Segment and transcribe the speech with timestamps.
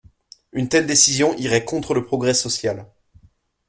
[0.51, 2.87] Une telle décision irait contre le progrès social.